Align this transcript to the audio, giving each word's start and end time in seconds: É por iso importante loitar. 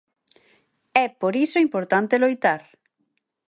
É 1.03 1.05
por 1.19 1.33
iso 1.45 1.63
importante 1.67 2.21
loitar. 2.23 2.61